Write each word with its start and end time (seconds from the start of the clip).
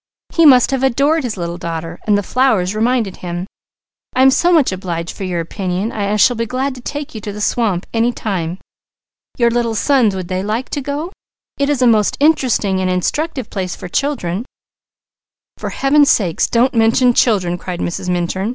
"He 0.33 0.47
must 0.47 0.71
have 0.71 0.81
adored 0.81 1.23
his 1.23 1.37
little 1.37 1.59
daughter 1.59 1.99
and 2.07 2.17
the 2.17 2.23
flowers 2.23 2.73
reminded 2.73 3.17
him. 3.17 3.45
I 4.15 4.23
am 4.23 4.31
so 4.31 4.51
much 4.51 4.71
obliged 4.71 5.15
for 5.15 5.25
your 5.25 5.39
opinion 5.39 5.91
and 5.91 6.11
I 6.13 6.15
shall 6.15 6.35
be 6.35 6.47
glad 6.47 6.73
to 6.73 6.81
take 6.81 7.13
you 7.13 7.21
to 7.21 7.31
the 7.31 7.39
swamp 7.39 7.85
any 7.93 8.11
time. 8.11 8.57
Your 9.37 9.51
little 9.51 9.75
sons 9.75 10.15
would 10.15 10.27
they 10.27 10.41
like 10.41 10.69
to 10.69 10.81
go? 10.81 11.11
It 11.59 11.69
is 11.69 11.83
a 11.83 11.85
most 11.85 12.17
interesting 12.19 12.79
and 12.79 12.89
instructive 12.89 13.51
place 13.51 13.75
for 13.75 13.87
children." 13.87 14.43
"For 15.59 15.69
Heaven's 15.69 16.09
sake 16.09 16.41
don't 16.49 16.73
mention 16.73 17.13
children!" 17.13 17.59
cried 17.59 17.79
Mrs. 17.79 18.09
Minturn. 18.09 18.49